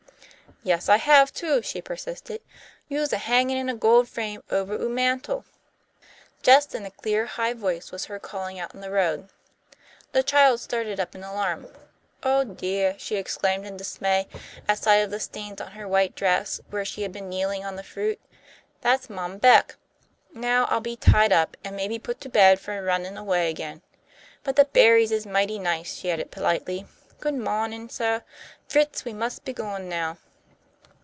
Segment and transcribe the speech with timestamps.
[0.63, 2.39] "Yes, I have too," she persisted.
[2.87, 5.43] "You's a hangin' in a gold frame over ou' mantel."
[6.43, 9.29] Just then a clear, high voice was heard calling out in the road.
[10.11, 11.65] The child started up in alarm.
[12.21, 14.27] "Oh, deah," she exclaimed in dismay,
[14.67, 17.75] at sight of the stains on her white dress, where she had been kneeling on
[17.75, 18.19] the fruit,
[18.81, 19.77] "that's Mom Beck.
[20.31, 23.81] Now I'll be tied up, and maybe put to bed for runnin' away again.
[24.43, 26.85] But the berries is mighty nice," she added, politely.
[27.19, 28.19] "Good mawnin', suh.
[28.69, 30.19] Fritz, we mus' be goin' now."